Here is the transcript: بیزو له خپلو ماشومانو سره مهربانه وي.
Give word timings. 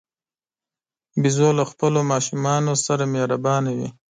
بیزو 1.21 1.49
له 1.57 1.63
خپلو 1.71 1.99
ماشومانو 2.11 2.73
سره 2.85 3.03
مهربانه 3.13 3.71
وي. 3.77 3.89